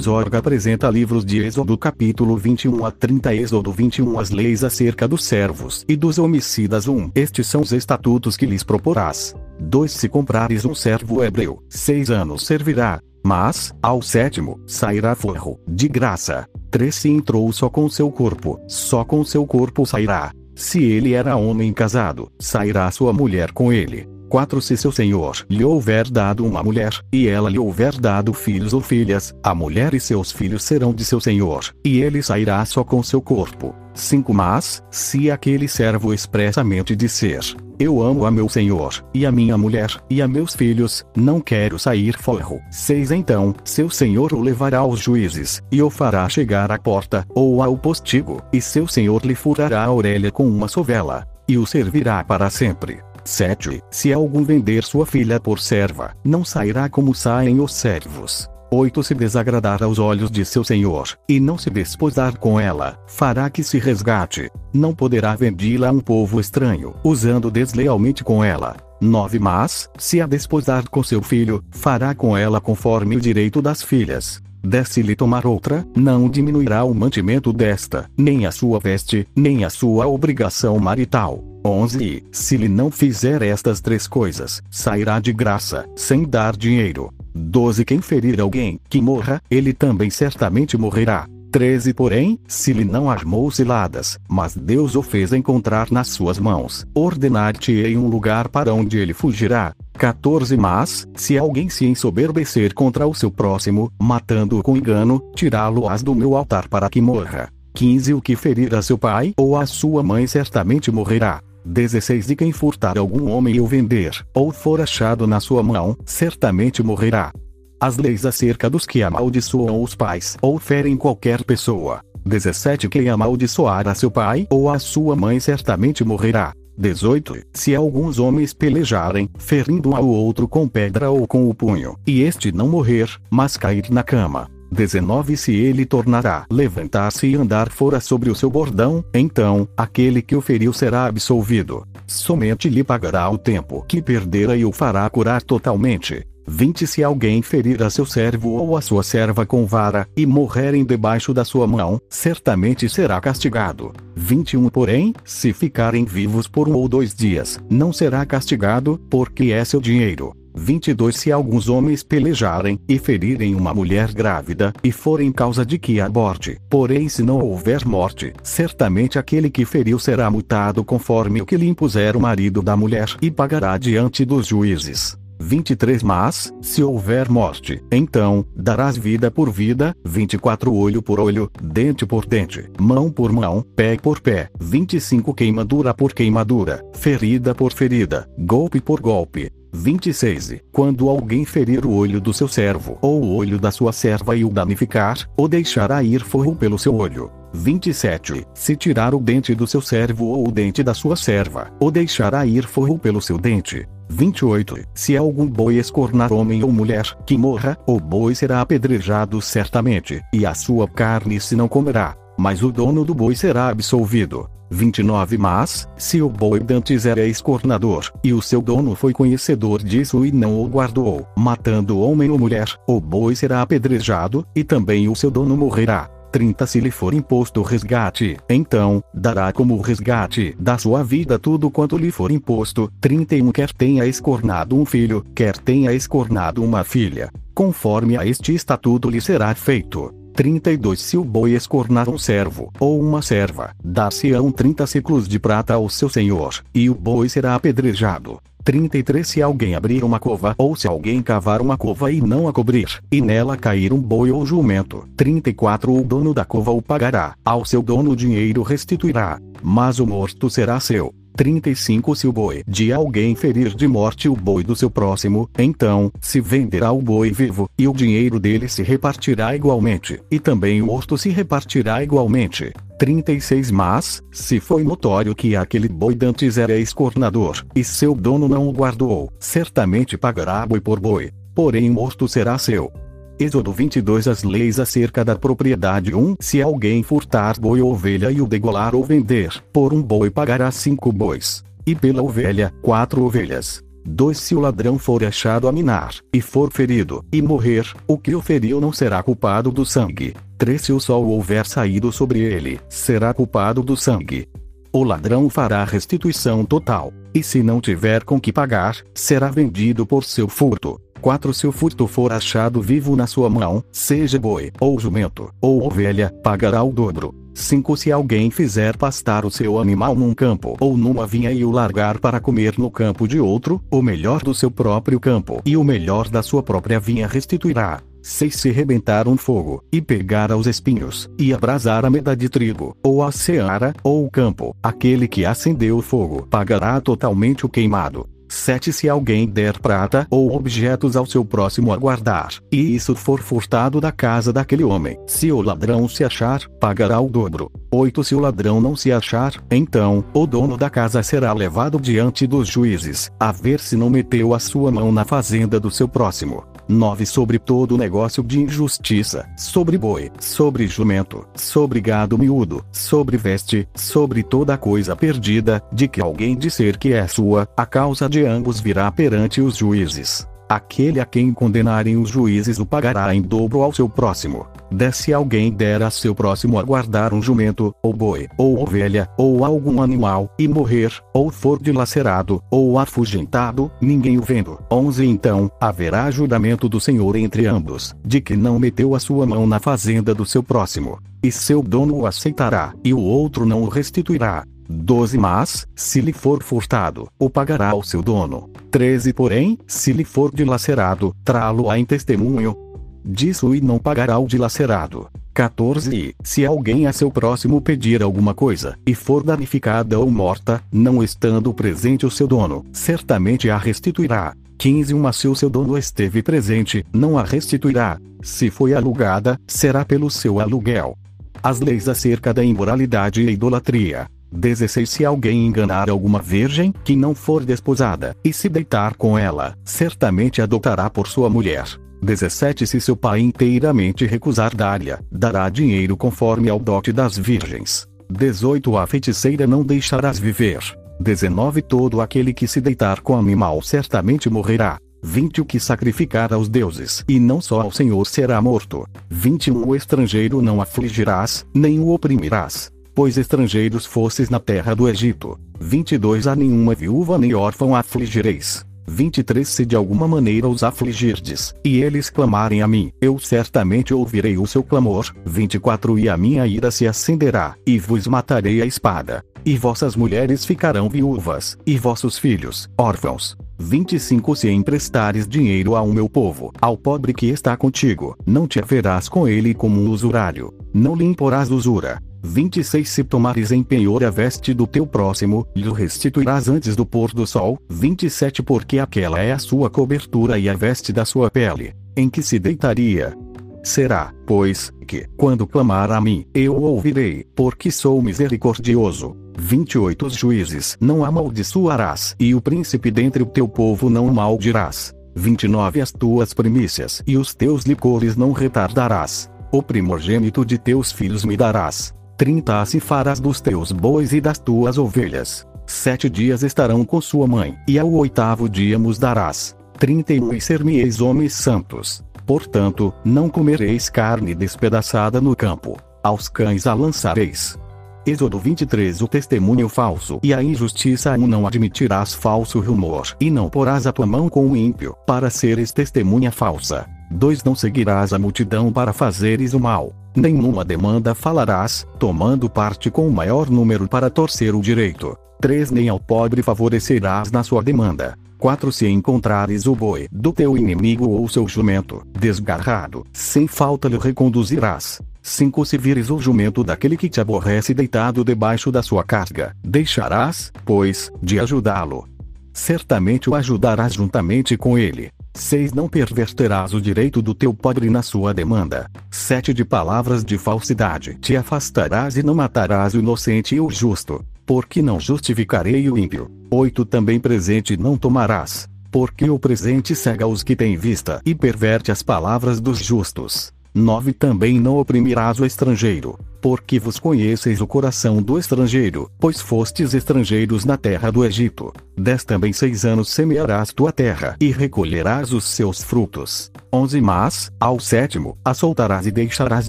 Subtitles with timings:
[0.00, 5.24] Zorga apresenta livros de Êxodo capítulo 21 a 30 Êxodo 21 As leis acerca dos
[5.24, 9.34] servos e dos homicidas 1 Estes são os estatutos que lhes proporás.
[9.60, 15.88] 2 Se comprares um servo hebreu, seis anos servirá, mas, ao sétimo, sairá forro, de
[15.88, 16.46] graça.
[16.70, 20.30] 3 Se entrou só com seu corpo, só com seu corpo sairá.
[20.54, 24.15] Se ele era homem casado, sairá sua mulher com ele.
[24.28, 28.72] 4 Se seu senhor lhe houver dado uma mulher, e ela lhe houver dado filhos
[28.72, 32.82] ou filhas, a mulher e seus filhos serão de seu senhor, e ele sairá só
[32.82, 33.74] com seu corpo.
[33.94, 37.40] 5 Mas, se aquele servo expressamente disser:
[37.78, 41.78] Eu amo a meu senhor, e a minha mulher, e a meus filhos, não quero
[41.78, 42.60] sair forro.
[42.70, 47.62] 6 Então, seu senhor o levará aos juízes, e o fará chegar à porta, ou
[47.62, 52.22] ao postigo, e seu senhor lhe furará a orelha com uma sovela, e o servirá
[52.22, 53.00] para sempre.
[53.26, 53.82] 7.
[53.90, 58.48] Se algum vender sua filha por serva, não sairá como saem os servos.
[58.70, 59.02] 8.
[59.02, 63.62] Se desagradar aos olhos de seu senhor, e não se desposar com ela, fará que
[63.62, 64.50] se resgate.
[64.72, 68.76] Não poderá vendê-la a um povo estranho, usando deslealmente com ela.
[69.00, 69.38] 9.
[69.38, 74.42] Mas, se a desposar com seu filho, fará com ela conforme o direito das filhas.
[74.64, 74.88] 10.
[74.88, 79.70] Se lhe tomar outra, não diminuirá o mantimento desta, nem a sua veste, nem a
[79.70, 81.44] sua obrigação marital.
[81.66, 82.24] 11.
[82.32, 87.12] Se lhe não fizer estas três coisas, sairá de graça, sem dar dinheiro.
[87.34, 87.84] 12.
[87.84, 91.26] Quem ferir alguém, que morra, ele também certamente morrerá.
[91.50, 96.84] 13 Porém, se lhe não armou ciladas, mas Deus o fez encontrar nas suas mãos,
[96.94, 99.74] ordenar-te-ei um lugar para onde ele fugirá.
[99.94, 106.14] 14 Mas, se alguém se ensoberbecer contra o seu próximo, matando-o com engano, tirá-lo-ás do
[106.14, 107.48] meu altar para que morra.
[107.72, 111.40] 15 O que ferir a seu pai ou a sua mãe certamente morrerá.
[111.66, 116.82] 16 De quem furtar algum homem ou vender, ou for achado na sua mão, certamente
[116.82, 117.32] morrerá.
[117.80, 122.00] As leis acerca dos que amaldiçoam os pais ou ferem qualquer pessoa.
[122.24, 126.52] 17 Quem amaldiçoar a seu pai ou a sua mãe certamente morrerá.
[126.78, 127.42] 18.
[127.52, 132.22] Se alguns homens pelejarem, ferindo um ao outro com pedra ou com o punho, e
[132.22, 138.00] este não morrer, mas cair na cama, 19 Se ele tornará levantar-se e andar fora
[138.00, 141.86] sobre o seu bordão, então, aquele que o feriu será absolvido.
[142.06, 146.26] Somente lhe pagará o tempo que perdera e o fará curar totalmente.
[146.46, 150.84] 20 Se alguém ferir a seu servo ou a sua serva com vara, e morrerem
[150.84, 153.92] debaixo da sua mão, certamente será castigado.
[154.14, 159.64] 21 Porém, se ficarem vivos por um ou dois dias, não será castigado, porque é
[159.64, 160.32] seu dinheiro.
[160.56, 166.00] 22 Se alguns homens pelejarem e ferirem uma mulher grávida, e forem causa de que
[166.00, 171.56] aborte, porém se não houver morte, certamente aquele que feriu será multado conforme o que
[171.56, 175.16] lhe impuser o marido da mulher e pagará diante dos juízes.
[175.38, 182.06] 23 Mas, se houver morte, então, darás vida por vida, 24 Olho por olho, dente
[182.06, 188.28] por dente, mão por mão, pé por pé, 25 Queimadura por queimadura, ferida por ferida,
[188.38, 190.56] golpe por golpe, 26.
[190.72, 194.44] Quando alguém ferir o olho do seu servo ou o olho da sua serva e
[194.44, 197.30] o danificar, ou deixará ir forro pelo seu olho.
[197.52, 198.46] 27.
[198.54, 202.46] Se tirar o dente do seu servo ou o dente da sua serva, ou deixará
[202.46, 203.86] ir forro pelo seu dente.
[204.08, 204.84] 28.
[204.94, 210.46] Se algum boi escornar homem ou mulher, que morra, o boi será apedrejado certamente, e
[210.46, 214.48] a sua carne se não comerá, mas o dono do boi será absolvido.
[214.70, 220.24] 29 Mas, se o boi dantes era escornador, e o seu dono foi conhecedor disso
[220.24, 225.14] e não o guardou, matando homem ou mulher, o boi será apedrejado, e também o
[225.14, 226.10] seu dono morrerá.
[226.36, 231.96] 30 Se lhe for imposto resgate, então, dará como resgate da sua vida tudo quanto
[231.96, 232.90] lhe for imposto.
[233.00, 239.08] 31 Quer tenha escornado um filho, quer tenha escornado uma filha, conforme a este estatuto
[239.08, 240.12] lhe será feito.
[240.36, 245.72] 32 Se o boi escornar um servo, ou uma serva, dar-se-ão 30 ciclos de prata
[245.72, 248.38] ao seu senhor, e o boi será apedrejado.
[248.62, 252.52] 33 Se alguém abrir uma cova, ou se alguém cavar uma cova e não a
[252.52, 255.08] cobrir, e nela cair um boi ou jumento.
[255.16, 260.06] 34 O dono da cova o pagará, ao seu dono o dinheiro restituirá, mas o
[260.06, 261.14] morto será seu.
[261.36, 266.10] 35 Se o boi de alguém ferir de morte o boi do seu próximo, então,
[266.20, 270.86] se venderá o boi vivo, e o dinheiro dele se repartirá igualmente, e também o
[270.86, 272.72] morto se repartirá igualmente.
[272.98, 278.66] 36 Mas, se foi notório que aquele boi dantes era escornador, e seu dono não
[278.66, 282.90] o guardou, certamente pagará boi por boi, porém o morto será seu.
[283.38, 288.40] Êxodo 22 As leis acerca da propriedade 1 Se alguém furtar boi ou ovelha e
[288.40, 291.62] o degolar ou vender, por um boi pagará cinco bois.
[291.86, 293.82] E pela ovelha, quatro ovelhas.
[294.06, 298.34] 2 Se o ladrão for achado a minar, e for ferido, e morrer, o que
[298.34, 300.34] o feriu não será culpado do sangue.
[300.56, 304.48] 3 Se o sol houver saído sobre ele, será culpado do sangue.
[304.90, 310.24] O ladrão fará restituição total, e se não tiver com que pagar, será vendido por
[310.24, 310.98] seu furto.
[311.26, 315.84] 4 Se o furto for achado vivo na sua mão, seja boi, ou jumento, ou
[315.84, 317.34] ovelha, pagará o dobro.
[317.52, 321.72] 5 Se alguém fizer pastar o seu animal num campo ou numa vinha e o
[321.72, 325.82] largar para comer no campo de outro, o melhor do seu próprio campo e o
[325.82, 328.00] melhor da sua própria vinha restituirá.
[328.22, 332.96] 6 Se rebentar um fogo, e pegar aos espinhos, e abrasar a meda de trigo,
[333.02, 338.28] ou a seara, ou o campo, aquele que acendeu o fogo pagará totalmente o queimado.
[338.56, 343.40] 7 Se alguém der prata ou objetos ao seu próximo a guardar, e isso for
[343.40, 347.70] furtado da casa daquele homem, se o ladrão se achar, pagará o dobro.
[347.92, 352.46] 8 Se o ladrão não se achar, então, o dono da casa será levado diante
[352.46, 356.64] dos juízes, a ver se não meteu a sua mão na fazenda do seu próximo.
[356.88, 363.88] 9 Sobre todo negócio de injustiça, sobre boi, sobre jumento, sobre gado miúdo, sobre veste,
[363.94, 368.80] sobre toda coisa perdida, de que alguém disser que é sua, a causa de ambos
[368.80, 370.46] virá perante os juízes.
[370.68, 374.66] Aquele a quem condenarem os juízes o pagará em dobro ao seu próximo.
[374.90, 379.64] Desce alguém der a seu próximo a guardar um jumento, ou boi, ou ovelha, ou
[379.64, 384.78] algum animal, e morrer, ou for dilacerado, ou afugentado, ninguém o vendo.
[384.90, 389.66] 11 Então, haverá julgamento do Senhor entre ambos, de que não meteu a sua mão
[389.66, 391.18] na fazenda do seu próximo.
[391.42, 394.64] E seu dono o aceitará, e o outro não o restituirá.
[394.88, 398.70] 12 Mas, se lhe for furtado, o pagará ao seu dono.
[398.90, 402.76] 13 Porém, se lhe for dilacerado, trá-lo-á em testemunho.
[403.24, 405.28] Disso e não pagará o dilacerado.
[405.52, 411.22] 14 Se alguém a seu próximo pedir alguma coisa, e for danificada ou morta, não
[411.22, 414.54] estando presente o seu dono, certamente a restituirá.
[414.78, 418.18] 15 Uma se o seu dono esteve presente, não a restituirá.
[418.42, 421.16] Se foi alugada, será pelo seu aluguel.
[421.62, 424.28] As leis acerca da imoralidade e idolatria.
[424.52, 429.76] 16 Se alguém enganar alguma virgem que não for desposada, e se deitar com ela,
[429.84, 431.86] certamente adotará por sua mulher.
[432.22, 438.06] 17 Se seu pai inteiramente recusar dar-lhe, dará dinheiro conforme ao dote das virgens.
[438.30, 440.80] 18 A feiticeira não deixarás viver.
[441.20, 444.98] 19 Todo aquele que se deitar com animal certamente morrerá.
[445.22, 449.06] 20 O que sacrificar aos deuses e não só ao Senhor será morto.
[449.30, 455.58] 21 O estrangeiro não afligirás, nem o oprimirás pois estrangeiros fosses na terra do Egito.
[455.80, 458.84] 22 A nenhuma viúva nem órfão afligireis.
[459.08, 464.58] 23 Se de alguma maneira os afligirdes, e eles clamarem a mim, eu certamente ouvirei
[464.58, 465.34] o seu clamor.
[465.46, 469.42] 24 E a minha ira se acenderá, e vos matarei a espada.
[469.64, 473.56] E vossas mulheres ficarão viúvas, e vossos filhos, órfãos.
[473.78, 479.26] 25 Se emprestares dinheiro ao meu povo, ao pobre que está contigo, não te haverás
[479.26, 480.74] com ele como um usurário.
[480.92, 485.90] Não lhe imporás usura, 26 Se tomares em penhor a veste do teu próximo, lhe
[485.92, 487.78] restituirás antes do pôr do sol.
[487.90, 492.42] 27 Porque aquela é a sua cobertura e a veste da sua pele, em que
[492.42, 493.36] se deitaria.
[493.82, 499.36] Será, pois, que, quando clamar a mim, eu ouvirei, porque sou misericordioso.
[499.58, 505.12] 28 Os juízes não amaldiçoarás, e o príncipe dentre o teu povo não maldirás.
[505.34, 509.50] 29 As tuas primícias e os teus licores não retardarás.
[509.70, 512.15] O primogênito de teus filhos me darás.
[512.36, 515.66] 30 assim farás dos teus bois e das tuas ovelhas.
[515.86, 519.76] Sete dias estarão com sua mãe, e ao oitavo dia nos darás.
[519.98, 522.22] 31 E ser-me-eis homens santos.
[522.44, 525.96] Portanto, não comereis carne despedaçada no campo.
[526.22, 527.78] Aos cães a lançareis.
[528.26, 533.70] Êxodo 23 O testemunho falso e a injustiça um não admitirás falso rumor, e não
[533.70, 537.08] porás a tua mão com o ímpio, para seres testemunha falsa.
[537.30, 543.26] 2 Não seguirás a multidão para fazeres o mal nenhuma demanda falarás, tomando parte com
[543.26, 545.36] o maior número para torcer o direito.
[545.60, 545.90] 3.
[545.90, 548.38] Nem ao pobre favorecerás na sua demanda.
[548.58, 548.92] 4.
[548.92, 555.20] Se encontrares o boi do teu inimigo ou seu jumento, desgarrado, sem falta lhe reconduzirás.
[555.42, 555.84] 5.
[555.84, 561.30] Se vires o jumento daquele que te aborrece deitado debaixo da sua carga, deixarás, pois,
[561.42, 562.26] de ajudá-lo.
[562.72, 565.30] Certamente o ajudarás juntamente com ele.
[565.56, 565.92] 6.
[565.92, 569.10] Não perverterás o direito do teu pobre na sua demanda.
[569.30, 569.72] 7.
[569.72, 575.02] De palavras de falsidade te afastarás e não matarás o inocente e o justo, porque
[575.02, 576.50] não justificarei o ímpio.
[576.70, 577.04] 8.
[577.04, 582.22] Também presente não tomarás, porque o presente cega os que têm vista e perverte as
[582.22, 583.75] palavras dos justos.
[583.96, 590.12] 9 Também não oprimirás o estrangeiro, porque vos conheceis o coração do estrangeiro, pois fostes
[590.12, 591.94] estrangeiros na terra do Egito.
[592.14, 596.70] 10 Também seis anos semearás tua terra e recolherás os seus frutos.
[596.92, 599.88] 11 Mas, ao sétimo, a soltarás e deixarás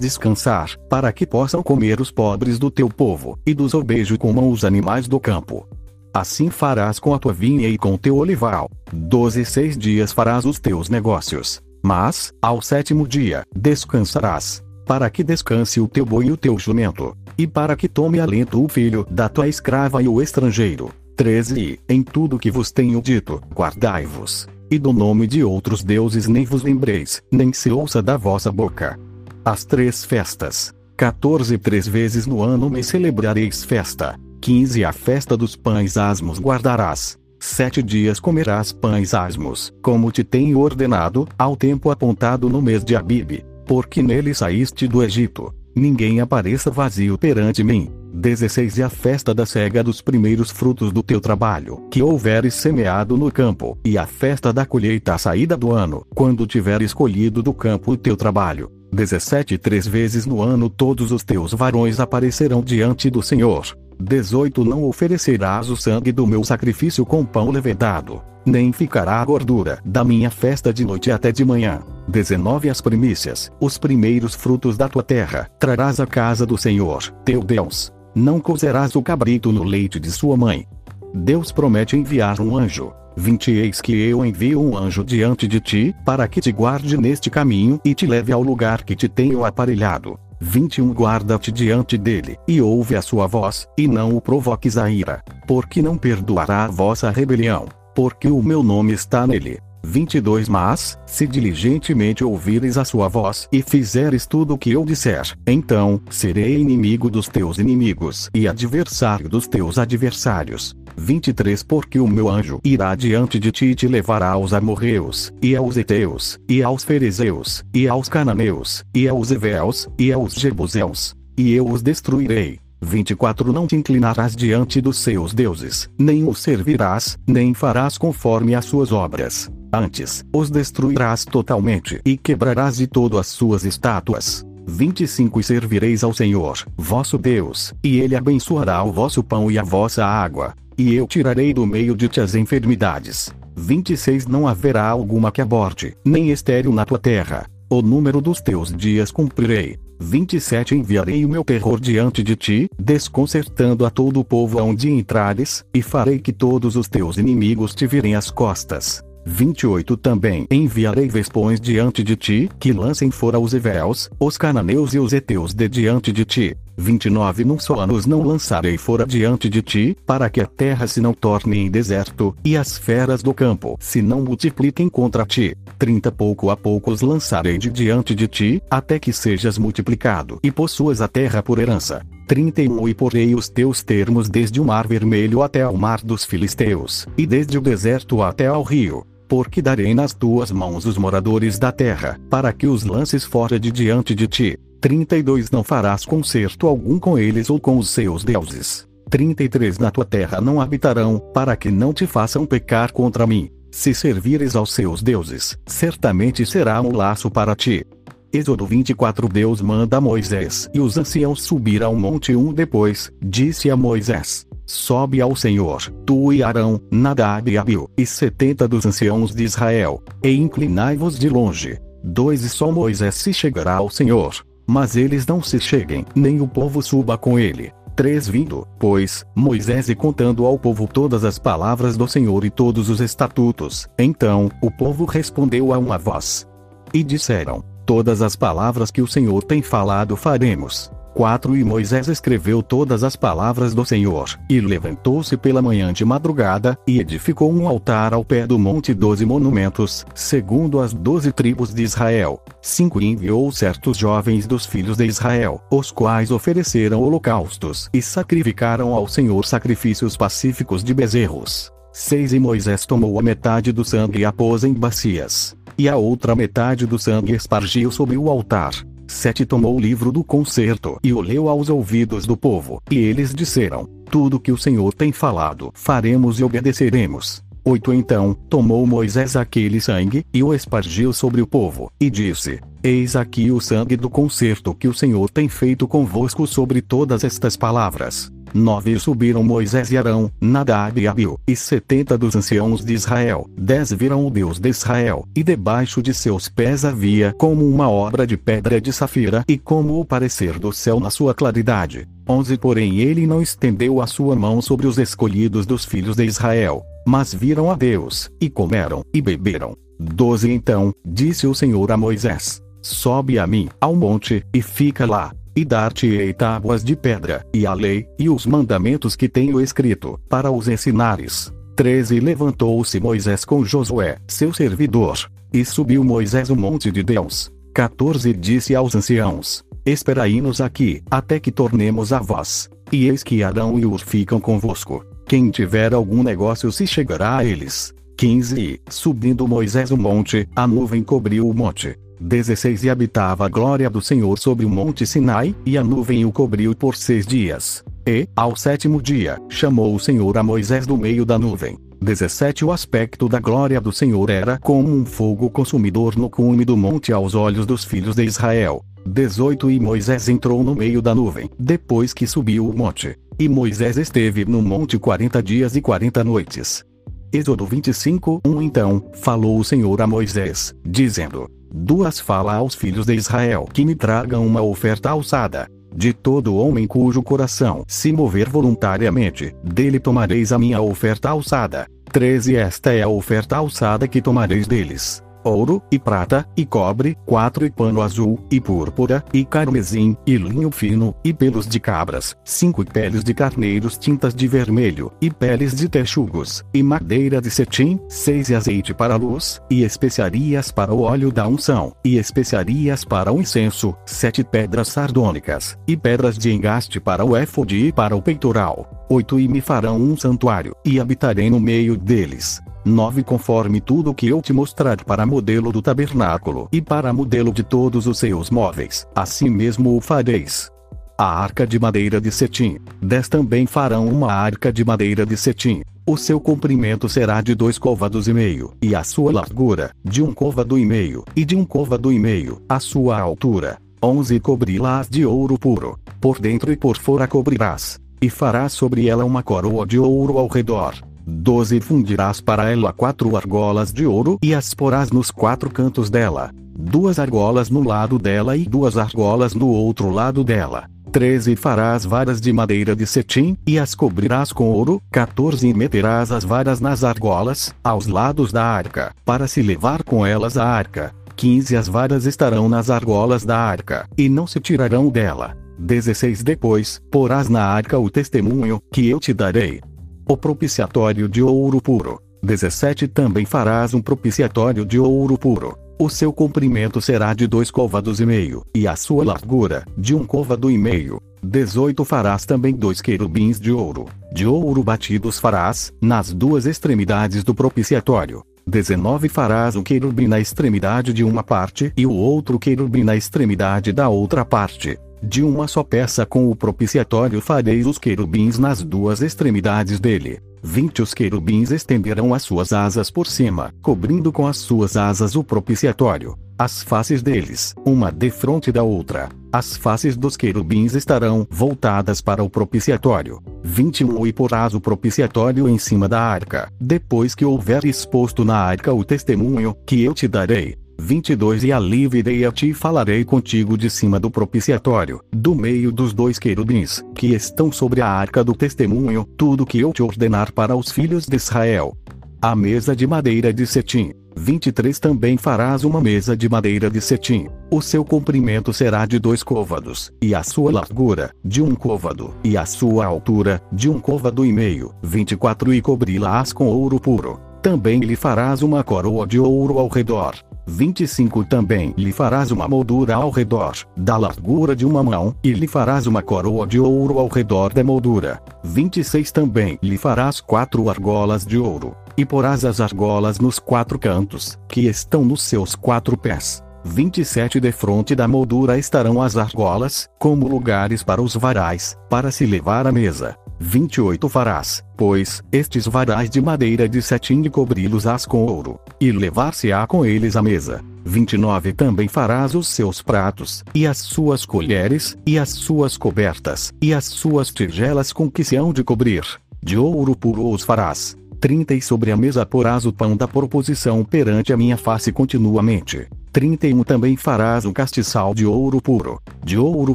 [0.00, 4.64] descansar, para que possam comer os pobres do teu povo, e dos obejos comam os
[4.64, 5.68] animais do campo.
[6.14, 8.70] Assim farás com a tua vinha e com o teu olival.
[8.90, 11.60] Doze e seis dias farás os teus negócios.
[11.82, 14.62] Mas, ao sétimo dia, descansarás.
[14.86, 17.16] Para que descanse o teu boi e o teu jumento.
[17.36, 20.90] E para que tome alento o filho da tua escrava e o estrangeiro.
[21.16, 24.48] 13 E, em tudo que vos tenho dito, guardai-vos.
[24.70, 28.98] E do nome de outros deuses nem vos lembreis, nem se ouça da vossa boca.
[29.44, 30.72] As três festas.
[30.96, 34.18] 14 Três vezes no ano me celebrareis festa.
[34.40, 37.17] 15 A festa dos pães asmos guardarás.
[37.40, 42.96] Sete dias comerás pães asmos, como te tenho ordenado, ao tempo apontado no mês de
[42.96, 45.54] Abib, porque nele saíste do Egito.
[45.74, 47.92] Ninguém apareça vazio perante mim.
[48.12, 53.16] 16 E a festa da cega dos primeiros frutos do teu trabalho, que houveres semeado
[53.16, 57.54] no campo, e a festa da colheita à saída do ano, quando tiveres colhido do
[57.54, 58.72] campo o teu trabalho.
[58.92, 64.84] 17 Três vezes no ano todos os teus varões aparecerão diante do Senhor 18 Não
[64.84, 70.30] oferecerás o sangue do meu sacrifício com pão levedado, nem ficará a gordura da minha
[70.30, 71.80] festa de noite até de manhã.
[72.06, 77.42] 19 As primícias, os primeiros frutos da tua terra, trarás à casa do Senhor, teu
[77.42, 77.92] Deus.
[78.14, 80.66] Não cozerás o cabrito no leite de sua mãe.
[81.12, 82.92] Deus promete enviar um anjo.
[83.16, 87.28] 20 Eis que eu envio um anjo diante de ti, para que te guarde neste
[87.28, 90.18] caminho e te leve ao lugar que te tenho aparelhado.
[90.40, 95.22] 21 Guarda-te diante dele, e ouve a sua voz, e não o provoques a ira,
[95.46, 99.60] porque não perdoará a vossa rebelião, porque o meu nome está nele.
[99.84, 105.36] 22 Mas, se diligentemente ouvires a sua voz e fizeres tudo o que eu disser,
[105.46, 110.74] então, serei inimigo dos teus inimigos e adversário dos teus adversários.
[110.96, 115.54] 23 Porque o meu anjo irá diante de ti e te levará aos amorreus, e
[115.54, 121.52] aos eteus, e aos ferezeus, e aos cananeus, e aos eveus, e aos jebuseus, e
[121.52, 122.58] eu os destruirei.
[122.80, 128.64] 24 Não te inclinarás diante dos seus deuses, nem os servirás, nem farás conforme as
[128.64, 129.50] suas obras.
[129.72, 134.44] Antes, os destruirás totalmente e quebrarás de todo as suas estátuas.
[134.66, 139.62] 25 E servireis ao Senhor, vosso Deus, e ele abençoará o vosso pão e a
[139.62, 143.34] vossa água, e eu tirarei do meio de ti as enfermidades.
[143.56, 147.46] 26 Não haverá alguma que aborte, nem estéril na tua terra.
[147.70, 149.78] O número dos teus dias cumprirei.
[149.98, 155.64] 27 Enviarei o meu terror diante de ti, desconcertando a todo o povo aonde entrares,
[155.74, 159.02] e farei que todos os teus inimigos te virem as costas.
[159.28, 164.98] 28 Também enviarei vespões diante de ti, que lancem fora os Evéus, os cananeus e
[164.98, 166.56] os heteus de diante de ti.
[166.78, 170.86] 29 Num só ano os não lançarei fora diante de ti, para que a terra
[170.86, 175.54] se não torne em deserto, e as feras do campo se não multipliquem contra ti.
[175.78, 180.50] 30 Pouco a pouco os lançarei de diante de ti, até que sejas multiplicado e
[180.50, 182.02] possuas a terra por herança.
[182.26, 187.06] 31 E porei os teus termos desde o mar vermelho até ao mar dos filisteus,
[187.16, 191.70] e desde o deserto até ao rio porque darei nas tuas mãos os moradores da
[191.70, 194.58] terra, para que os lances fora de diante de ti.
[194.80, 198.88] 32 Não farás concerto algum com eles ou com os seus deuses.
[199.10, 203.50] 33 Na tua terra não habitarão, para que não te façam pecar contra mim.
[203.70, 207.84] Se servires aos seus deuses, certamente será um laço para ti.
[208.32, 213.76] Êxodo 24 Deus manda Moisés e os anciãos subir ao monte um depois, disse a
[213.76, 219.42] Moisés: Sobe ao Senhor, tu e Arão, Nadab e Abiu, e setenta dos anciãos de
[219.42, 221.78] Israel, e inclinai-vos de longe.
[222.04, 224.44] Dois e só Moisés se chegará ao Senhor.
[224.68, 227.72] Mas eles não se cheguem, nem o povo suba com ele.
[227.96, 232.90] 3 Vindo, pois, Moisés e contando ao povo todas as palavras do Senhor e todos
[232.90, 233.88] os estatutos.
[233.98, 236.46] Então, o povo respondeu a uma voz.
[236.92, 240.92] E disseram: Todas as palavras que o Senhor tem falado faremos.
[241.14, 246.76] 4 E Moisés escreveu todas as palavras do Senhor, e levantou-se pela manhã de madrugada,
[246.86, 251.82] e edificou um altar ao pé do monte doze monumentos, segundo as doze tribos de
[251.82, 252.42] Israel.
[252.60, 258.92] 5 E enviou certos jovens dos filhos de Israel, os quais ofereceram holocaustos e sacrificaram
[258.92, 261.72] ao Senhor sacrifícios pacíficos de bezerros.
[261.90, 265.96] 6 E Moisés tomou a metade do sangue e a pôs em bacias, e a
[265.96, 268.72] outra metade do sangue espargiu sobre o altar.
[269.06, 273.34] 7 Tomou o livro do concerto e o leu aos ouvidos do povo, e eles
[273.34, 277.42] disseram: Tudo que o Senhor tem falado, faremos e obedeceremos.
[277.64, 283.16] 8 Então, tomou Moisés aquele sangue, e o espargiu sobre o povo, e disse: Eis
[283.16, 288.32] aqui o sangue do concerto que o Senhor tem feito convosco sobre todas estas palavras.
[288.54, 293.46] 9 Subiram Moisés e Arão, Nadab e Abiu, e setenta dos anciãos de Israel.
[293.56, 298.26] 10 Viram o Deus de Israel, e debaixo de seus pés havia como uma obra
[298.26, 302.06] de pedra de safira e como o parecer do céu na sua claridade.
[302.28, 306.82] 11 Porém ele não estendeu a sua mão sobre os escolhidos dos filhos de Israel,
[307.06, 309.74] mas viram a Deus, e comeram, e beberam.
[309.98, 315.32] 12 Então, disse o Senhor a Moisés: Sobe a mim, ao monte, e fica lá,
[315.58, 320.52] e dar-te-ei tábuas de pedra, e a lei, e os mandamentos que tenho escrito, para
[320.52, 321.52] os ensinares.
[321.74, 325.18] 13 Levantou-se Moisés com Josué, seu servidor,
[325.52, 327.50] e subiu Moisés o monte de Deus.
[327.74, 332.70] 14 Disse aos anciãos: Esperai-nos aqui, até que tornemos a vós.
[332.92, 335.04] E eis que Arão e Ur ficam convosco.
[335.26, 337.92] Quem tiver algum negócio se chegará a eles.
[338.16, 341.98] 15 Subindo Moisés o monte, a nuvem cobriu o monte.
[342.20, 346.32] 16 E habitava a glória do Senhor sobre o monte Sinai, e a nuvem o
[346.32, 347.84] cobriu por seis dias.
[348.06, 351.78] E, ao sétimo dia, chamou o Senhor a Moisés do meio da nuvem.
[352.00, 356.76] 17 O aspecto da glória do Senhor era como um fogo consumidor no cume do
[356.76, 358.84] monte aos olhos dos filhos de Israel.
[359.04, 363.16] 18 E Moisés entrou no meio da nuvem, depois que subiu o monte.
[363.38, 366.84] E Moisés esteve no monte quarenta dias e quarenta noites.
[367.32, 373.14] Êxodo 25, 1 Então, falou o Senhor a Moisés, dizendo: Duas fala aos filhos de
[373.14, 375.68] Israel que me tragam uma oferta alçada.
[375.94, 381.86] De todo homem cujo coração se mover voluntariamente, dele tomareis a minha oferta alçada.
[382.12, 387.64] 13 Esta é a oferta alçada que tomareis deles ouro, e prata, e cobre, quatro
[387.64, 392.84] e pano azul, e púrpura, e carmesim, e linho fino, e pelos de cabras, cinco
[392.84, 398.48] peles de carneiros tintas de vermelho, e peles de texugos, e madeira de cetim, seis
[398.48, 403.32] e azeite para a luz, e especiarias para o óleo da unção, e especiarias para
[403.32, 408.22] o incenso, sete pedras sardônicas, e pedras de engaste para o éfode e para o
[408.22, 409.06] peitoral.
[409.10, 414.14] Oito e me farão um santuário, e habitarei no meio deles 9 Conforme tudo o
[414.14, 418.50] que eu te mostrar para modelo do tabernáculo e para modelo de todos os seus
[418.50, 420.70] móveis, assim mesmo o fareis.
[421.16, 422.78] A arca de madeira de cetim.
[423.02, 425.82] 10 Também farão uma arca de madeira de cetim.
[426.06, 430.32] O seu comprimento será de dois côvados e meio, e a sua largura, de um
[430.32, 433.78] côvado e meio, e de um côvado e meio, a sua altura.
[434.02, 435.98] 11 Cobri-las de ouro puro.
[436.20, 437.98] Por dentro e por fora cobrirás.
[438.22, 440.94] E farás sobre ela uma coroa de ouro ao redor
[441.28, 446.50] 12 Fundirás para ela quatro argolas de ouro e as porás nos quatro cantos dela.
[446.54, 450.88] Duas argolas no lado dela e duas argolas no outro lado dela.
[451.12, 455.02] 13 Farás varas de madeira de cetim, e as cobrirás com ouro.
[455.10, 460.56] 14 Meterás as varas nas argolas, aos lados da arca, para se levar com elas
[460.56, 461.14] a arca.
[461.36, 465.56] 15 As varas estarão nas argolas da arca, e não se tirarão dela.
[465.78, 469.80] 16 Depois, porás na arca o testemunho, que eu te darei
[470.28, 472.20] o propiciatório de ouro puro.
[472.42, 475.76] 17 Também farás um propiciatório de ouro puro.
[475.98, 480.24] O seu comprimento será de dois côvados e meio, e a sua largura, de um
[480.24, 481.18] côvado e meio.
[481.42, 484.04] 18 Farás também dois querubins de ouro.
[484.30, 488.44] De ouro batidos farás, nas duas extremidades do propiciatório.
[488.66, 493.92] 19 Farás um querubim na extremidade de uma parte e o outro querubim na extremidade
[493.92, 494.98] da outra parte.
[495.22, 500.40] De uma só peça com o propiciatório fareis os querubins nas duas extremidades dele.
[500.62, 505.44] Vinte os querubins estenderão as suas asas por cima, cobrindo com as suas asas o
[505.44, 506.36] propiciatório.
[506.58, 509.28] As faces deles, uma defronte da outra.
[509.52, 513.40] As faces dos querubins estarão voltadas para o propiciatório.
[513.62, 518.92] 21 E porás o propiciatório em cima da arca, depois que houver exposto na arca
[518.92, 523.78] o testemunho, que eu te darei 22 E ali virei a ti e falarei contigo
[523.78, 528.52] de cima do propiciatório, do meio dos dois querubins, que estão sobre a arca do
[528.52, 531.96] testemunho, tudo que eu te ordenar para os filhos de Israel.
[532.42, 534.12] A mesa de madeira de cetim.
[534.36, 537.48] 23 Também farás uma mesa de madeira de cetim.
[537.70, 542.56] O seu comprimento será de dois côvados, e a sua largura, de um côvado, e
[542.56, 544.92] a sua altura, de um côvado e meio.
[545.02, 547.40] 24 E cobri-las com ouro puro.
[547.62, 550.34] Também lhe farás uma coroa de ouro ao redor
[550.68, 555.66] 25 Também lhe farás uma moldura ao redor, da largura de uma mão, e lhe
[555.66, 558.40] farás uma coroa de ouro ao redor da moldura.
[558.62, 564.58] 26 Também lhe farás quatro argolas de ouro, e porás as argolas nos quatro cantos,
[564.68, 566.62] que estão nos seus quatro pés.
[566.84, 572.44] 27 De fronte da moldura estarão as argolas, como lugares para os varais, para se
[572.44, 573.36] levar à mesa.
[573.60, 579.86] 28 farás, pois, estes varais de madeira de cetim e cobri-los-ás com ouro, e levar-se-á
[579.86, 580.80] com eles à mesa.
[581.04, 586.94] 29 Também farás os seus pratos, e as suas colheres, e as suas cobertas, e
[586.94, 589.24] as suas tigelas com que se hão de cobrir.
[589.62, 591.16] De ouro puro os farás.
[591.40, 596.06] 30 E sobre a mesa porás o pão da proposição perante a minha face continuamente.
[596.32, 599.20] 31 Também farás um castiçal de ouro puro.
[599.42, 599.94] De ouro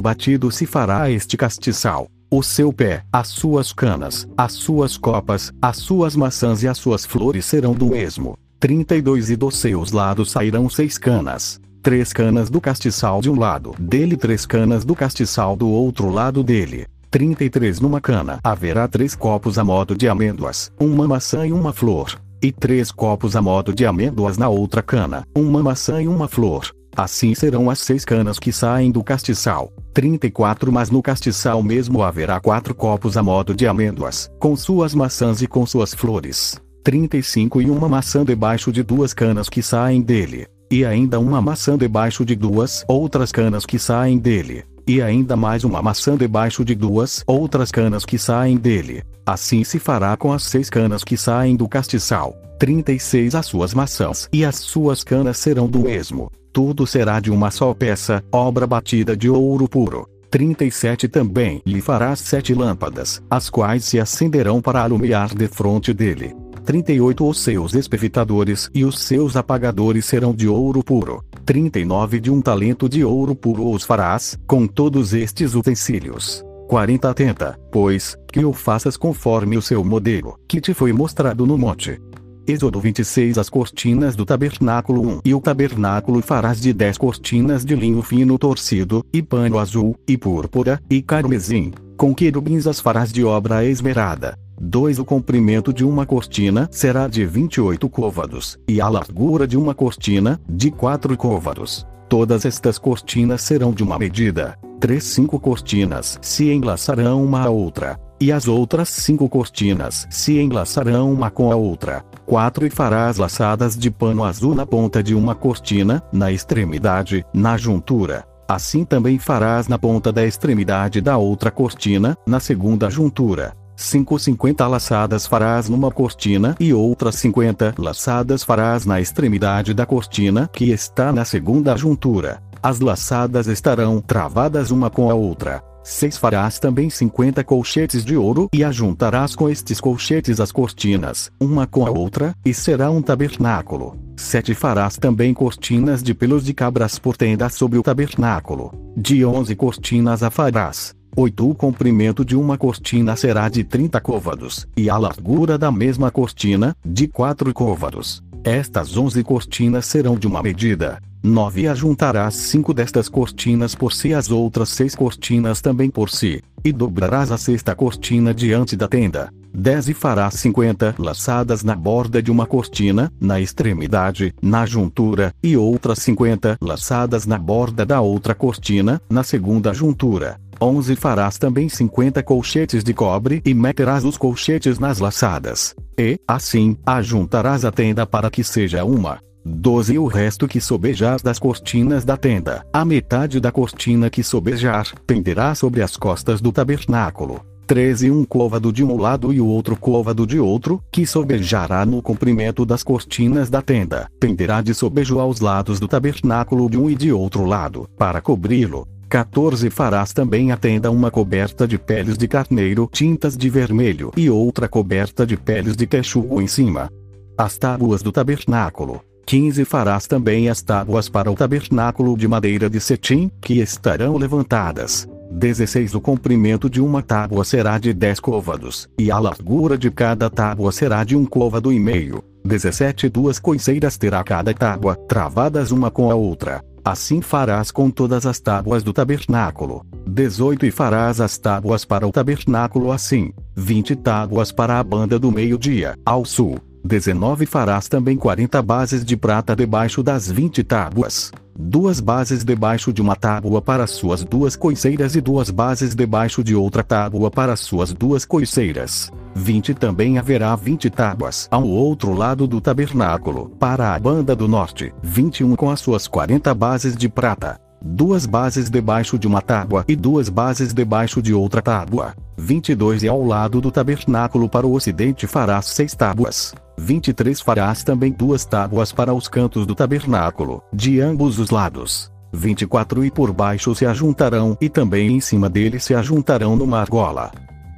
[0.00, 5.76] batido se fará este castiçal o seu pé, as suas canas, as suas copas, as
[5.76, 8.36] suas maçãs e as suas flores serão do mesmo.
[8.58, 11.60] 32 E dos seus lados sairão seis canas.
[11.80, 16.42] Três canas do castiçal de um lado dele, três canas do castiçal do outro lado
[16.42, 16.86] dele.
[17.08, 22.18] 33 Numa cana haverá três copos a modo de amêndoas, uma maçã e uma flor.
[22.42, 26.68] E três copos a modo de amêndoas na outra cana, uma maçã e uma flor.
[26.96, 29.72] Assim serão as seis canas que saem do castiçal.
[29.92, 35.42] 34 Mas no castiçal mesmo haverá quatro copos a modo de amêndoas, com suas maçãs
[35.42, 36.60] e com suas flores.
[36.84, 40.46] 35 E uma maçã debaixo de duas canas que saem dele.
[40.70, 44.64] E ainda uma maçã debaixo de duas outras canas que saem dele.
[44.86, 49.02] E ainda mais uma maçã debaixo de duas outras canas que saem dele.
[49.26, 52.36] Assim se fará com as seis canas que saem do castiçal.
[52.58, 57.50] 36 As suas maçãs e as suas canas serão do mesmo tudo será de uma
[57.50, 60.08] só peça, obra batida de ouro puro.
[60.30, 66.32] 37 Também lhe farás sete lâmpadas, as quais se acenderão para alumiar de fronte dele.
[66.64, 71.24] 38 Os seus espevitadores e os seus apagadores serão de ouro puro.
[71.44, 76.44] 39 De um talento de ouro puro os farás, com todos estes utensílios.
[76.68, 81.58] 40 Atenta, pois, que o faças conforme o seu modelo, que te foi mostrado no
[81.58, 82.00] monte.
[82.46, 87.74] Êxodo 26 As cortinas do tabernáculo 1 E o tabernáculo farás de 10 cortinas de
[87.74, 91.72] linho fino torcido, e pano azul, e púrpura, e carmesim.
[91.96, 94.38] Com querubins as farás de obra esmerada.
[94.60, 99.74] 2 O comprimento de uma cortina será de 28 côvados, e a largura de uma
[99.74, 101.86] cortina, de 4 côvados.
[102.10, 104.58] Todas estas cortinas serão de uma medida.
[104.80, 111.12] 3 Cinco cortinas se enlaçarão uma à outra, e as outras cinco cortinas se enlaçarão
[111.12, 112.04] uma com a outra.
[112.26, 117.56] 4 E farás laçadas de pano azul na ponta de uma cortina, na extremidade, na
[117.56, 118.24] juntura.
[118.48, 123.54] Assim também farás na ponta da extremidade da outra cortina, na segunda juntura.
[123.76, 130.48] 5 50 laçadas farás numa cortina e outras 50 laçadas farás na extremidade da cortina
[130.52, 132.40] que está na segunda juntura.
[132.62, 135.62] As laçadas estarão travadas uma com a outra.
[135.84, 141.66] 6 farás também 50 colchetes de ouro e ajuntarás com estes colchetes as cortinas, uma
[141.66, 143.94] com a outra, e será um tabernáculo.
[144.16, 148.72] 7 farás também cortinas de pelos de cabras por tenda sobre o tabernáculo.
[148.96, 150.94] De 11 cortinas a farás.
[151.14, 156.10] 8 O comprimento de uma cortina será de 30 côvados, e a largura da mesma
[156.10, 158.24] cortina, de 4 côvados.
[158.42, 160.98] Estas 11 cortinas serão de uma medida.
[161.26, 166.70] 9 Ajuntarás cinco destas cortinas por si as outras seis cortinas também por si, e
[166.70, 169.32] dobrarás a sexta cortina diante da tenda.
[169.54, 175.56] 10 E farás cinquenta laçadas na borda de uma cortina, na extremidade, na juntura, e
[175.56, 180.38] outras cinquenta laçadas na borda da outra cortina, na segunda juntura.
[180.60, 185.74] 11 Farás também cinquenta colchetes de cobre e meterás os colchetes nas laçadas.
[185.98, 189.20] E, assim, ajuntarás a tenda para que seja uma.
[189.46, 194.22] 12 E o resto que sobejar das cortinas da tenda, a metade da cortina que
[194.22, 197.44] sobejar, penderá sobre as costas do tabernáculo.
[197.66, 202.00] 13 Um côvado de um lado e o outro côvado de outro, que sobejará no
[202.00, 206.94] comprimento das cortinas da tenda, penderá de sobejo aos lados do tabernáculo de um e
[206.94, 208.88] de outro lado, para cobri-lo.
[209.10, 214.30] 14 Farás também a tenda uma coberta de peles de carneiro tintas de vermelho e
[214.30, 216.90] outra coberta de peles de texugo em cima.
[217.36, 222.80] As tábuas do tabernáculo 15 Farás também as tábuas para o tabernáculo de madeira de
[222.80, 225.08] cetim, que estarão levantadas.
[225.30, 230.30] 16 O comprimento de uma tábua será de 10 côvados, e a largura de cada
[230.30, 232.22] tábua será de um côvado e meio.
[232.44, 236.62] 17 Duas coiceiras terá cada tábua, travadas uma com a outra.
[236.84, 239.84] Assim farás com todas as tábuas do tabernáculo.
[240.06, 245.32] 18 E farás as tábuas para o tabernáculo assim: 20 tábuas para a banda do
[245.32, 251.32] meio-dia, ao sul 19 Farás também 40 bases de prata debaixo das 20 tábuas.
[251.58, 256.54] Duas bases debaixo de uma tábua para suas duas coiceiras e duas bases debaixo de
[256.54, 259.10] outra tábua para suas duas coiceiras.
[259.34, 264.92] 20 Também haverá 20 tábuas ao outro lado do tabernáculo, para a banda do norte.
[265.02, 267.58] 21 Com as suas 40 bases de prata.
[267.82, 272.14] duas bases debaixo de uma tábua e duas bases debaixo de outra tábua.
[272.36, 276.54] 22 E ao lado do tabernáculo para o ocidente farás seis tábuas.
[276.76, 282.12] 23 Farás também duas tábuas para os cantos do tabernáculo, de ambos os lados.
[282.32, 287.30] 24 E por baixo se ajuntarão, e também em cima dele se ajuntarão numa argola.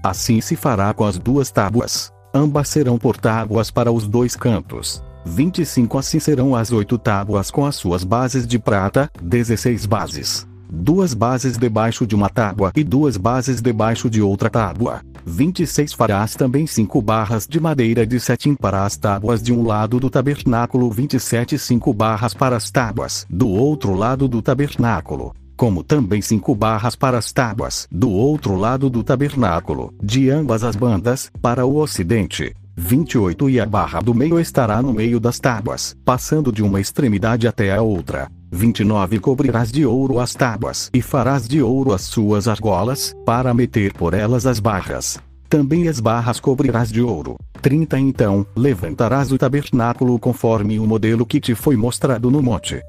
[0.02, 2.12] Assim se fará com as duas tábuas.
[2.32, 5.02] Ambas serão por tábuas para os dois cantos.
[5.24, 10.46] 25 Assim serão as oito tábuas com as suas bases de prata, 16 bases.
[10.70, 15.00] Duas bases debaixo de uma tábua e duas bases debaixo de outra tábua.
[15.24, 19.98] 26 Farás também cinco barras de madeira de cetim para as tábuas de um lado
[19.98, 26.20] do tabernáculo 27 cinco barras para as tábuas do outro lado do tabernáculo como também
[26.20, 31.64] cinco barras para as tábuas do outro lado do tabernáculo, de ambas as bandas, para
[31.64, 32.54] o ocidente.
[32.76, 37.48] 28 E a barra do meio estará no meio das tábuas, passando de uma extremidade
[37.48, 38.28] até a outra.
[38.50, 43.92] 29 Cobrirás de ouro as tábuas e farás de ouro as suas argolas, para meter
[43.92, 45.18] por elas as barras.
[45.48, 47.36] Também as barras cobrirás de ouro.
[47.62, 52.80] 30 Então, levantarás o tabernáculo conforme o modelo que te foi mostrado no monte.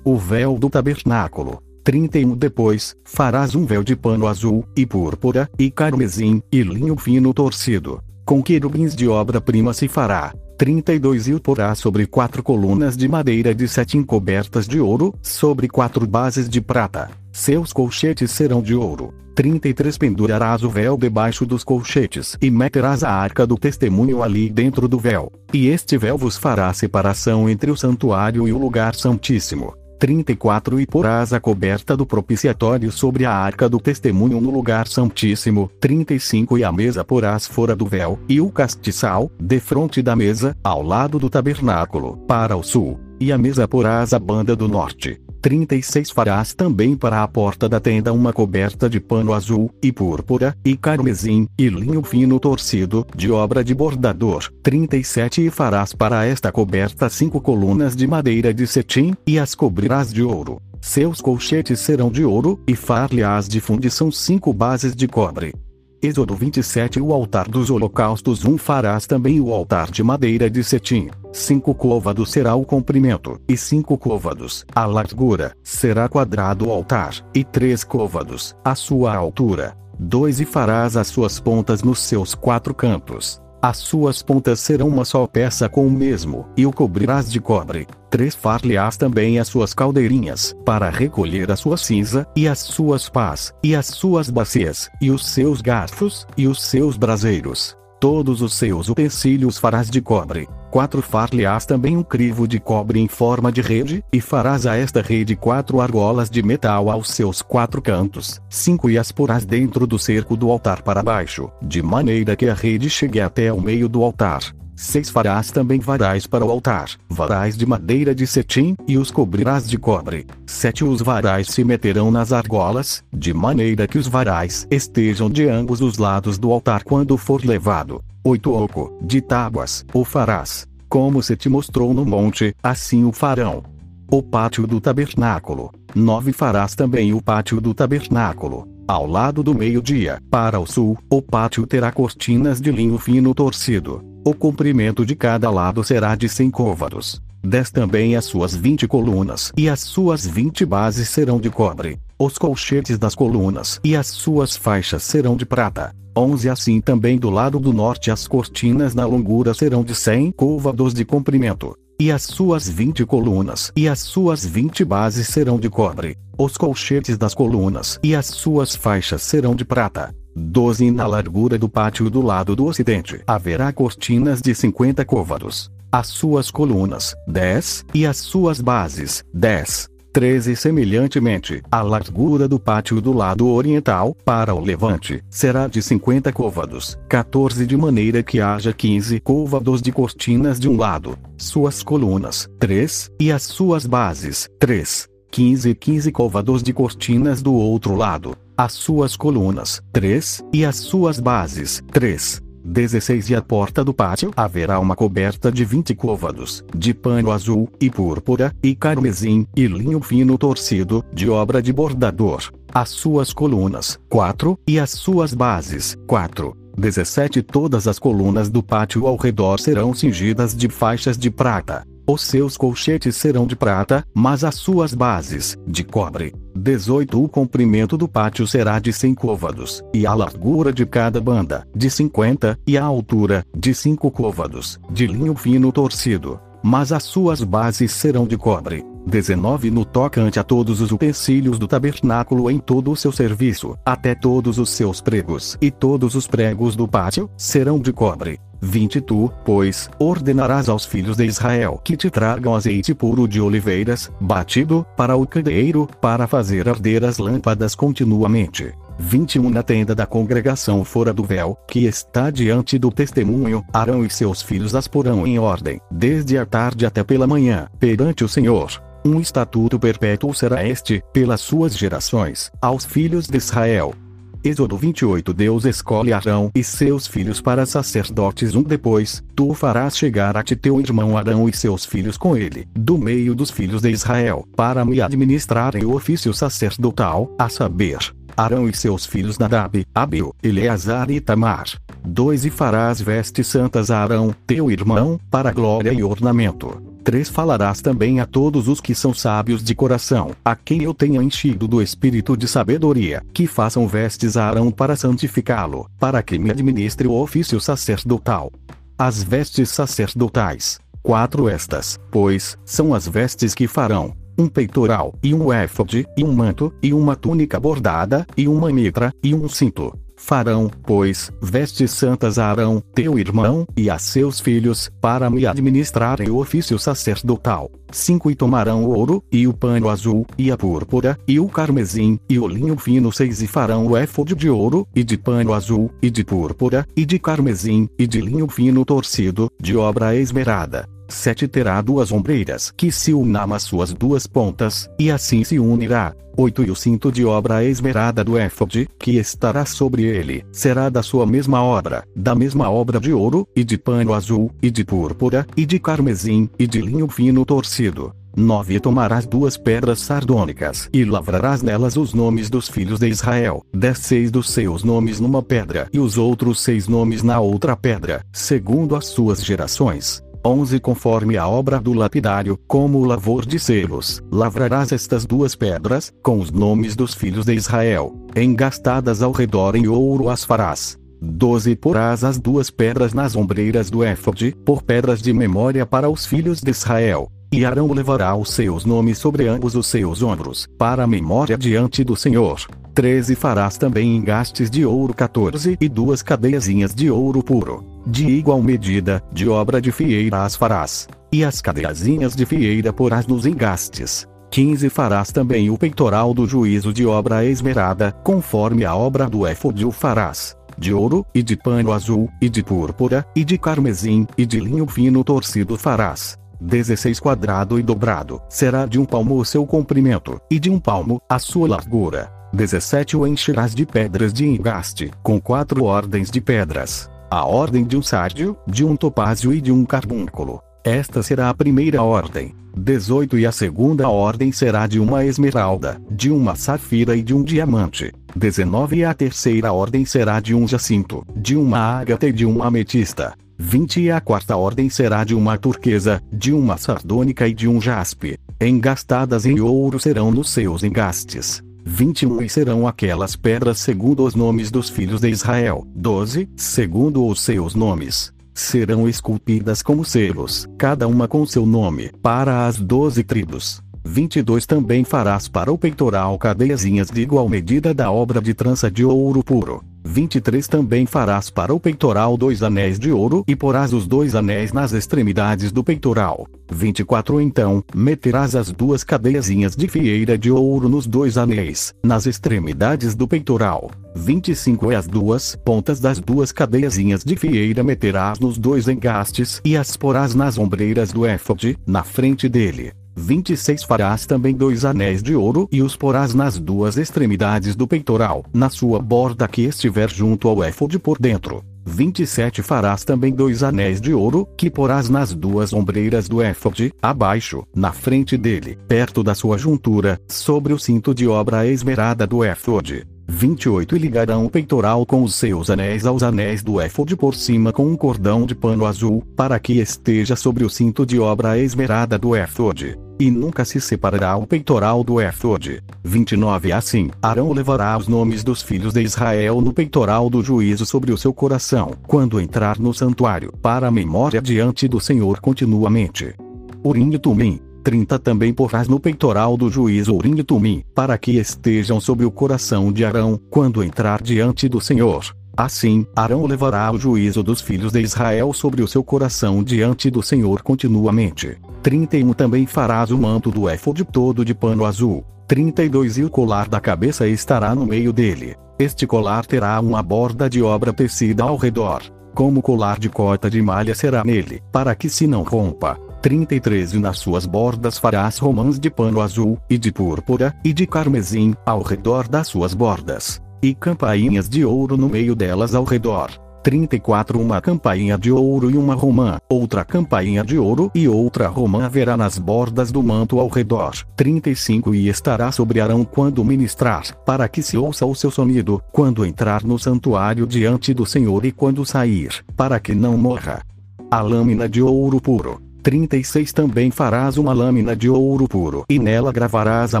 [0.04, 1.62] O véu do tabernáculo.
[1.82, 7.32] 31 Depois, farás um véu de pano azul, e púrpura, e carmesim, e linho fino
[7.32, 10.32] torcido com querubins de obra-prima se fará.
[10.60, 15.66] 32 E o porá sobre quatro colunas de madeira de cetim cobertas de ouro, sobre
[15.68, 17.10] quatro bases de prata.
[17.32, 19.14] Seus colchetes serão de ouro.
[19.34, 24.86] 33 Pendurarás o véu debaixo dos colchetes e meterás a arca do testemunho ali dentro
[24.86, 25.32] do véu.
[25.50, 29.79] E este véu vos fará separação entre o santuário e o lugar santíssimo.
[30.00, 35.70] 34 E porás a coberta do propiciatório sobre a arca do testemunho no lugar santíssimo.
[35.78, 40.82] 35 E a mesa porás fora do véu, e o castiçal, defronte da mesa, ao
[40.82, 42.98] lado do tabernáculo, para o sul.
[43.20, 45.20] E a mesa porás a banda do norte.
[45.40, 50.56] 36 Farás também para a porta da tenda uma coberta de pano azul, e púrpura,
[50.64, 54.50] e carmesim, e linho fino torcido, de obra de bordador.
[54.62, 60.12] 37 E farás para esta coberta cinco colunas de madeira de cetim, e as cobrirás
[60.12, 60.60] de ouro.
[60.80, 65.54] Seus colchetes serão de ouro, e far-lhe-ás de fundição cinco bases de cobre.
[66.02, 71.10] Êxodo 27 O altar dos holocaustos 1 Farás também o altar de madeira de cetim.
[71.30, 77.44] Cinco côvados será o comprimento, e cinco côvados, a largura, será quadrado o altar, e
[77.44, 79.76] três côvados, a sua altura.
[79.98, 83.38] Dois e farás as suas pontas nos seus quatro cantos.
[83.60, 87.86] As suas pontas serão uma só peça com o mesmo, e o cobrirás de cobre.
[88.10, 93.54] Três far-lhe-ás também as suas caldeirinhas, para recolher a sua cinza, e as suas pás,
[93.62, 97.76] e as suas bacias, e os seus garfos, e os seus braseiros.
[98.00, 100.48] Todos os seus utensílios farás de cobre.
[100.72, 105.02] 4 Far-lhe-ás também um crivo de cobre em forma de rede, e farás a esta
[105.02, 108.40] rede quatro argolas de metal aos seus quatro cantos.
[108.48, 112.54] 5 E as porás dentro do cerco do altar para baixo, de maneira que a
[112.54, 114.42] rede chegue até o meio do altar.
[114.80, 119.68] 6 Farás também varais para o altar, varais de madeira de cetim, e os cobrirás
[119.68, 120.26] de cobre.
[120.46, 125.82] 7 Os varais se meterão nas argolas, de maneira que os varais estejam de ambos
[125.82, 128.02] os lados do altar quando for levado.
[128.24, 130.66] 8 Oco, de tábuas, o farás.
[130.88, 133.62] Como se te mostrou no monte, assim o farão.
[134.10, 135.72] O pátio do tabernáculo.
[135.94, 138.66] 9 Farás também o pátio do tabernáculo.
[138.90, 144.04] Ao lado do meio-dia, para o sul, o pátio terá cortinas de linho fino torcido.
[144.24, 147.22] O comprimento de cada lado será de 100 côvados.
[147.40, 152.00] 10 também as suas 20 colunas e as suas 20 bases serão de cobre.
[152.18, 155.94] Os colchetes das colunas e as suas faixas serão de prata.
[156.18, 160.92] 11 Assim também do lado do norte as cortinas na longura serão de 100 côvados
[160.92, 161.76] de comprimento.
[162.00, 166.16] E as suas 20 colunas e as suas 20 bases serão de cobre.
[166.38, 170.10] Os colchetes das colunas e as suas faixas serão de prata.
[170.34, 175.70] 12 Na largura do pátio do lado do ocidente haverá cortinas de 50 côvados.
[175.92, 179.90] As suas colunas, 10, e as suas bases, 10.
[180.12, 186.32] 13 Semelhantemente, a largura do pátio do lado oriental, para o levante, será de 50
[186.32, 192.48] côvados, 14 de maneira que haja 15 côvados de cortinas de um lado, suas colunas,
[192.58, 195.08] 3, e as suas bases, 3.
[195.30, 201.20] 15 15 côvados de cortinas do outro lado, as suas colunas, 3, e as suas
[201.20, 202.42] bases, 3.
[202.64, 207.68] 16 E a porta do pátio haverá uma coberta de 20 côvados, de pano azul,
[207.80, 212.50] e púrpura, e carmesim, e linho fino torcido, de obra de bordador.
[212.72, 216.56] As suas colunas, 4, e as suas bases, 4.
[216.76, 221.84] 17 Todas as colunas do pátio ao redor serão cingidas de faixas de prata.
[222.12, 226.34] Os seus colchetes serão de prata, mas as suas bases, de cobre.
[226.56, 231.64] 18 O comprimento do pátio será de 100 côvados, e a largura de cada banda,
[231.72, 236.40] de 50, e a altura, de 5 côvados, de linho fino torcido.
[236.64, 238.84] Mas as suas bases serão de cobre.
[239.06, 244.16] 19 No tocante a todos os utensílios do tabernáculo em todo o seu serviço, até
[244.16, 248.40] todos os seus pregos e todos os pregos do pátio, serão de cobre.
[248.60, 254.10] 20 Tu, pois, ordenarás aos filhos de Israel que te tragam azeite puro de oliveiras,
[254.20, 258.72] batido, para o candeeiro, para fazer arder as lâmpadas continuamente.
[258.98, 264.10] 21 Na tenda da congregação fora do véu, que está diante do testemunho, Arão e
[264.10, 268.70] seus filhos as porão em ordem, desde a tarde até pela manhã, perante o Senhor.
[269.02, 273.94] Um estatuto perpétuo será este, pelas suas gerações, aos filhos de Israel.
[274.42, 280.34] Êxodo 28 Deus escolhe Arão e seus filhos para sacerdotes um depois, tu farás chegar
[280.34, 283.90] a ti teu irmão Arão e seus filhos com ele, do meio dos filhos de
[283.90, 287.98] Israel, para me administrarem o ofício sacerdotal, a saber,
[288.34, 291.66] Arão e seus filhos Nadab, Abiu, Eleazar e Tamar.
[292.02, 296.89] 2 E farás vestes santas a Arão, teu irmão, para glória e ornamento.
[297.04, 301.22] 3 Falarás também a todos os que são sábios de coração, a quem eu tenha
[301.22, 306.50] enchido do espírito de sabedoria, que façam vestes a Arão para santificá-lo, para que me
[306.50, 308.52] administre o ofício sacerdotal.
[308.98, 310.78] As vestes sacerdotais.
[311.02, 316.32] 4 Estas, pois, são as vestes que farão, um peitoral, e um éfode, e um
[316.32, 319.96] manto, e uma túnica bordada, e uma mitra, e um cinto.
[320.22, 326.28] Farão, pois, vestes santas a Arão, teu irmão, e a seus filhos, para me administrarem
[326.28, 327.70] o ofício sacerdotal.
[327.90, 332.18] 5 E tomarão o ouro, e o pano azul, e a púrpura, e o carmesim,
[332.28, 333.10] e o linho fino.
[333.10, 337.04] 6 E farão o éfode de ouro, e de pano azul, e de púrpura, e
[337.04, 340.86] de carmesim, e de linho fino torcido, de obra esmerada.
[341.10, 346.14] 7 terá duas ombreiras que se unam às suas duas pontas, e assim se unirá.
[346.36, 351.02] 8 E o cinto de obra esmerada do éfode, que estará sobre ele, será da
[351.02, 355.46] sua mesma obra, da mesma obra de ouro, e de pano azul, e de púrpura,
[355.56, 358.14] e de carmesim, e de linho fino torcido.
[358.36, 363.64] 9 E tomarás duas pedras sardônicas, e lavrarás nelas os nomes dos filhos de Israel,
[363.74, 368.24] dez seis dos seus nomes numa pedra, e os outros seis nomes na outra pedra,
[368.32, 370.22] segundo as suas gerações.
[370.44, 376.12] 11 Conforme a obra do lapidário, como o lavor de selos, lavrarás estas duas pedras,
[376.22, 380.98] com os nomes dos filhos de Israel, engastadas ao redor em ouro as farás.
[381.20, 386.24] 12 Porás as duas pedras nas ombreiras do éfode, por pedras de memória para os
[386.24, 387.30] filhos de Israel.
[387.52, 392.04] E Arão levará os seus nomes sobre ambos os seus ombros, para a memória diante
[392.04, 392.60] do Senhor.
[392.94, 398.62] 13 Farás também engastes de ouro 14 e duas cadeiazinhas de ouro puro de igual
[398.62, 401.08] medida, de obra de fieira as farás.
[401.32, 404.26] E as cadeiazinhas de fieira porás nos engastes.
[404.50, 409.84] 15 Farás também o peitoral do juízo de obra esmerada, conforme a obra do éfode
[409.84, 410.56] o farás.
[410.76, 414.86] De ouro, e de pano azul, e de púrpura, e de carmesim, e de linho
[414.86, 416.36] fino torcido farás.
[416.60, 421.20] 16 quadrado e dobrado, será de um palmo o seu comprimento, e de um palmo,
[421.28, 422.30] a sua largura.
[422.52, 427.96] 17 O encherás de pedras de engaste, com quatro ordens de pedras a ordem de
[427.96, 430.60] um sárdio, de um topázio e de um carbúnculo.
[430.82, 432.56] Esta será a primeira ordem.
[432.76, 437.44] 18 E a segunda ordem será de uma esmeralda, de uma safira e de um
[437.44, 438.12] diamante.
[438.34, 442.66] 19 E a terceira ordem será de um jacinto, de uma ágata e de uma
[442.66, 443.34] ametista.
[443.62, 447.78] 20 E a quarta ordem será de uma turquesa, de uma sardônica e de um
[447.78, 448.38] jaspe.
[448.58, 451.62] Engastadas em ouro serão nos seus engastes.
[451.84, 455.86] 21 E serão aquelas pedras segundo os nomes dos filhos de Israel.
[455.94, 458.32] 12 Segundo os seus nomes.
[458.54, 463.82] Serão esculpidas como selos, cada uma com seu nome, para as doze tribos.
[464.06, 469.04] 22 Também farás para o peitoral cadeiazinhas de igual medida da obra de trança de
[469.04, 469.84] ouro puro.
[470.04, 474.72] 23 Também farás para o peitoral dois anéis de ouro e porás os dois anéis
[474.72, 476.46] nas extremidades do peitoral.
[476.70, 483.14] 24 Então, meterás as duas cadeiazinhas de fieira de ouro nos dois anéis, nas extremidades
[483.14, 483.90] do peitoral.
[484.14, 489.76] 25 E as duas pontas das duas cadeiazinhas de fieira meterás nos dois engastes e
[489.76, 492.92] as porás nas ombreiras do éfode, na frente dele.
[493.16, 498.44] 26 Farás também dois anéis de ouro e os porás nas duas extremidades do peitoral,
[498.52, 501.64] na sua borda que estiver junto ao éfode por dentro.
[501.84, 507.64] 27 Farás também dois anéis de ouro, que porás nas duas ombreiras do éfode, abaixo,
[507.74, 513.06] na frente dele, perto da sua juntura, sobre o cinto de obra esmerada do éfode.
[513.30, 517.72] 28 E ligarão o peitoral com os seus anéis aos anéis do éfode por cima
[517.72, 522.18] com um cordão de pano azul, para que esteja sobre o cinto de obra esmerada
[522.18, 522.98] do éfode.
[523.20, 525.80] E nunca se separará o peitoral do éfode.
[526.02, 531.12] 29 Assim, Arão levará os nomes dos filhos de Israel no peitoral do juízo sobre
[531.12, 536.34] o seu coração, quando entrar no santuário, para a memória diante do Senhor continuamente.
[536.82, 541.32] Urim e Tumim, 30 também porás no peitoral do juiz Urim e Tumim, para que
[541.32, 545.34] estejam sobre o coração de Arão, quando entrar diante do Senhor.
[545.56, 550.22] Assim, Arão levará o juízo dos filhos de Israel sobre o seu coração diante do
[550.22, 551.58] Senhor continuamente.
[551.82, 555.24] 31 Também farás o manto do éfode todo de pano azul.
[555.46, 558.54] 32 E o colar da cabeça estará no meio dele.
[558.78, 562.02] Este colar terá uma borda de obra tecida ao redor.
[562.34, 565.98] Como colar de cota de malha será nele, para que se não rompa.
[566.20, 570.86] 33 E nas suas bordas farás romãs de pano azul, e de púrpura, e de
[570.86, 573.40] carmesim, ao redor das suas bordas.
[573.62, 576.30] E campainhas de ouro no meio delas ao redor.
[576.62, 581.84] 34 Uma campainha de ouro e uma romã, outra campainha de ouro e outra romã
[581.84, 583.92] haverá nas bordas do manto ao redor.
[584.14, 589.24] 35 E estará sobre Arão quando ministrar, para que se ouça o seu sonido, quando
[589.24, 593.62] entrar no santuário diante do Senhor e quando sair, para que não morra.
[594.10, 595.69] A lâmina de ouro puro.
[595.82, 600.00] 36 Também farás uma lâmina de ouro puro e nela gravarás a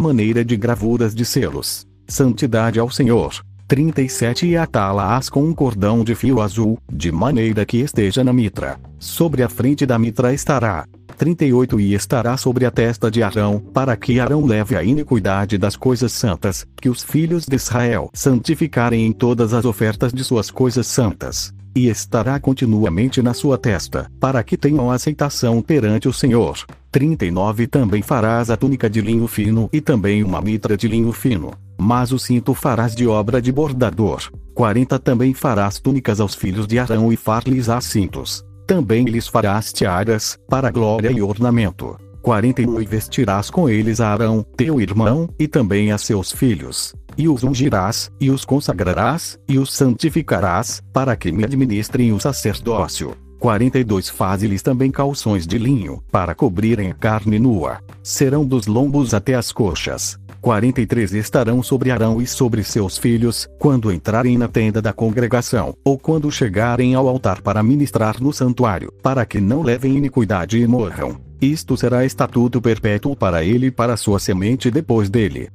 [0.00, 1.86] maneira de gravuras de selos.
[2.06, 3.42] Santidade ao Senhor.
[3.66, 8.80] 37 E atá-la-ás com um cordão de fio azul, de maneira que esteja na mitra.
[8.98, 10.84] Sobre a frente da mitra estará.
[11.20, 15.76] 38 E estará sobre a testa de Arão, para que Arão leve a iniquidade das
[15.76, 20.86] coisas santas, que os filhos de Israel santificarem em todas as ofertas de suas coisas
[20.86, 26.56] santas e estará continuamente na sua testa, para que tenham aceitação perante o Senhor.
[26.90, 31.52] 39 Também farás a túnica de linho fino e também uma mitra de linho fino.
[31.78, 34.22] Mas o cinto farás de obra de bordador.
[34.54, 38.42] 40 Também farás túnicas aos filhos de Arão e far-lhes cintos.
[38.70, 41.98] Também lhes farás tiaras, para glória e ornamento.
[42.22, 47.28] 41 E vestirás com eles a Arão, teu irmão, e também a seus filhos e
[47.28, 53.14] os ungirás, e os consagrarás, e os santificarás, para que me administrem o sacerdócio.
[53.40, 57.78] 42 Faze-lhes também calções de linho, para cobrirem a carne nua.
[58.02, 60.20] Serão dos lombos até as coxas.
[60.42, 65.98] 43 Estarão sobre Arão e sobre seus filhos, quando entrarem na tenda da congregação, ou
[65.98, 71.18] quando chegarem ao altar para ministrar no santuário, para que não levem iniquidade e morram.
[71.40, 75.48] Isto será estatuto perpétuo para ele e para sua semente depois dele.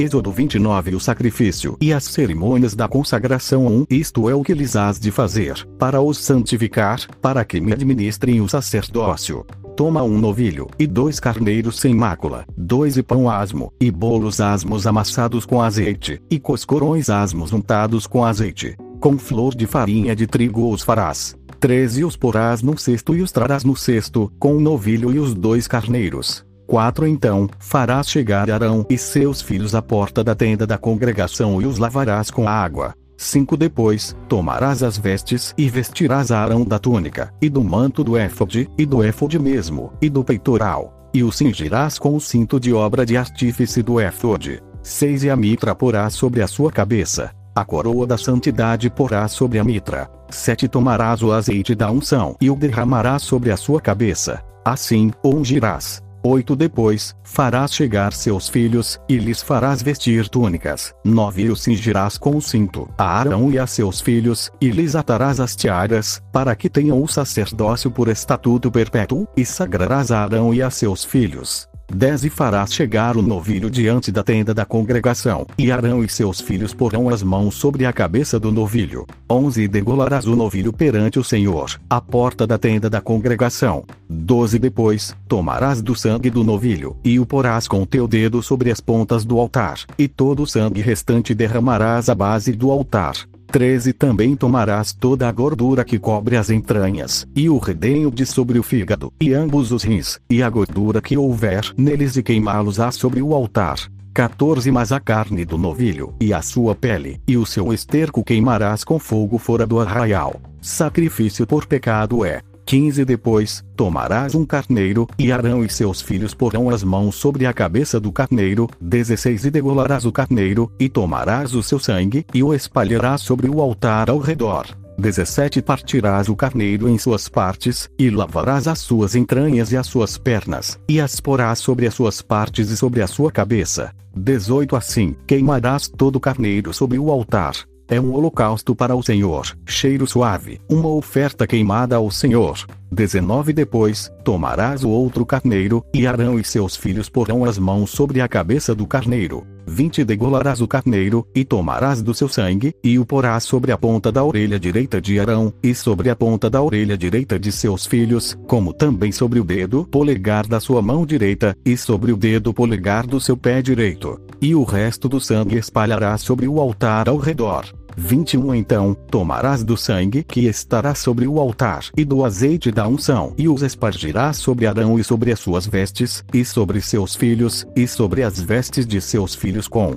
[0.00, 4.74] Êxodo 29 O sacrifício e as cerimônias da consagração 1 Isto é o que lhes
[4.74, 9.44] has de fazer, para os santificar, para que me administrem o sacerdócio.
[9.76, 14.86] Toma um novilho, e dois carneiros sem mácula, dois e pão asmo, e bolos asmos
[14.86, 18.78] amassados com azeite, e coscorões asmos untados com azeite.
[19.00, 21.36] Com flor de farinha de trigo os farás.
[21.58, 25.34] Treze os porás num cesto e os trarás no cesto, com o novilho e os
[25.34, 30.78] dois carneiros 4 Então, farás chegar Arão e seus filhos à porta da tenda da
[30.78, 32.94] congregação e os lavarás com água.
[33.16, 38.70] 5 Depois, tomarás as vestes e vestirás Arão da túnica, e do manto do éfode,
[38.78, 43.04] e do éfode mesmo, e do peitoral, e o cingirás com o cinto de obra
[43.04, 44.62] de artífice do éfode.
[44.80, 49.58] 6 E a mitra porás sobre a sua cabeça, a coroa da santidade porás sobre
[49.58, 50.08] a mitra.
[50.30, 54.40] 7 Tomarás o azeite da unção e o derramarás sobre a sua cabeça.
[54.64, 56.00] Assim, ungirás.
[56.22, 60.94] 8 Depois, farás chegar seus filhos, e lhes farás vestir túnicas.
[61.04, 64.94] 9 E os cingirás com o cinto, a Arão e a seus filhos, e lhes
[64.94, 70.52] atarás as tiaras, para que tenham o sacerdócio por estatuto perpétuo, e sagrarás a Arão
[70.52, 71.69] e a seus filhos.
[71.92, 76.40] 10 E farás chegar o novilho diante da tenda da congregação, e Arão e seus
[76.40, 79.06] filhos porão as mãos sobre a cabeça do novilho.
[79.28, 83.84] 11 E degolarás o novilho perante o Senhor, à porta da tenda da congregação.
[84.08, 88.80] 12 Depois, tomarás do sangue do novilho, e o porás com teu dedo sobre as
[88.80, 93.14] pontas do altar, e todo o sangue restante derramarás à base do altar.
[93.50, 98.58] 13 Também tomarás toda a gordura que cobre as entranhas, e o redenho de sobre
[98.58, 103.20] o fígado, e ambos os rins, e a gordura que houver neles e queimá-los-á sobre
[103.20, 103.78] o altar.
[104.14, 108.84] 14 Mas a carne do novilho, e a sua pele, e o seu esterco queimarás
[108.84, 110.40] com fogo fora do arraial.
[110.60, 112.42] Sacrifício por pecado é.
[112.70, 117.52] 15 Depois, tomarás um carneiro, e Arão e seus filhos porão as mãos sobre a
[117.52, 118.68] cabeça do carneiro.
[118.80, 123.60] 16 E degolarás o carneiro, e tomarás o seu sangue, e o espalharás sobre o
[123.60, 124.68] altar ao redor.
[124.96, 130.16] 17 Partirás o carneiro em suas partes, e lavarás as suas entranhas e as suas
[130.16, 133.92] pernas, e as porás sobre as suas partes e sobre a sua cabeça.
[134.14, 137.54] 18 Assim, queimarás todo o carneiro sobre o altar.
[137.90, 142.64] É um holocausto para o Senhor, cheiro suave, uma oferta queimada ao Senhor.
[142.92, 148.20] 19 Depois, tomarás o outro carneiro, e Arão e seus filhos porão as mãos sobre
[148.20, 149.44] a cabeça do carneiro.
[149.66, 154.10] 20 Degolarás o carneiro, e tomarás do seu sangue, e o porás sobre a ponta
[154.12, 158.38] da orelha direita de Arão, e sobre a ponta da orelha direita de seus filhos,
[158.46, 163.04] como também sobre o dedo polegar da sua mão direita, e sobre o dedo polegar
[163.04, 164.20] do seu pé direito.
[164.40, 167.66] E o resto do sangue espalharás sobre o altar ao redor.
[168.00, 173.34] 21 Então, tomarás do sangue que estará sobre o altar e do azeite da unção
[173.36, 177.86] e os espargirás sobre Arão e sobre as suas vestes, e sobre seus filhos, e
[177.86, 179.96] sobre as vestes de seus filhos com